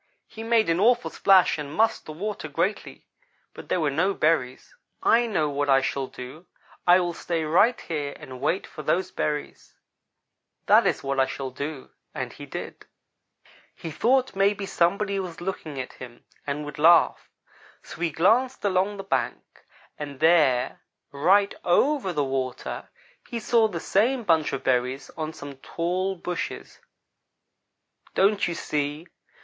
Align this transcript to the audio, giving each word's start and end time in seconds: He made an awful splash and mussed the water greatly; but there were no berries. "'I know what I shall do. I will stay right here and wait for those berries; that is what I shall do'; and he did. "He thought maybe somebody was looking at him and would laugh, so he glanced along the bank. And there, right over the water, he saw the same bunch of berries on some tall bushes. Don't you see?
He 0.27 0.41
made 0.41 0.67
an 0.67 0.79
awful 0.79 1.11
splash 1.11 1.59
and 1.59 1.71
mussed 1.71 2.07
the 2.07 2.11
water 2.11 2.47
greatly; 2.47 3.05
but 3.53 3.69
there 3.69 3.79
were 3.79 3.91
no 3.91 4.15
berries. 4.15 4.73
"'I 5.03 5.27
know 5.27 5.47
what 5.47 5.69
I 5.69 5.81
shall 5.81 6.07
do. 6.07 6.47
I 6.87 6.99
will 6.99 7.13
stay 7.13 7.43
right 7.45 7.79
here 7.79 8.15
and 8.19 8.41
wait 8.41 8.65
for 8.65 8.81
those 8.81 9.11
berries; 9.11 9.75
that 10.65 10.87
is 10.87 11.03
what 11.03 11.19
I 11.19 11.27
shall 11.27 11.51
do'; 11.51 11.91
and 12.15 12.33
he 12.33 12.47
did. 12.47 12.87
"He 13.75 13.91
thought 13.91 14.35
maybe 14.35 14.65
somebody 14.65 15.19
was 15.19 15.39
looking 15.39 15.79
at 15.79 15.93
him 15.93 16.23
and 16.47 16.65
would 16.65 16.79
laugh, 16.79 17.29
so 17.83 18.01
he 18.01 18.09
glanced 18.09 18.65
along 18.65 18.97
the 18.97 19.03
bank. 19.03 19.63
And 19.99 20.19
there, 20.19 20.79
right 21.11 21.53
over 21.63 22.11
the 22.11 22.23
water, 22.23 22.89
he 23.29 23.39
saw 23.39 23.67
the 23.67 23.79
same 23.79 24.23
bunch 24.23 24.51
of 24.51 24.63
berries 24.63 25.11
on 25.15 25.31
some 25.31 25.57
tall 25.57 26.15
bushes. 26.15 26.79
Don't 28.15 28.47
you 28.47 28.55
see? 28.55 29.05